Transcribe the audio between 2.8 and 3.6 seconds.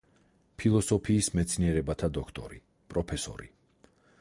პროფესორი.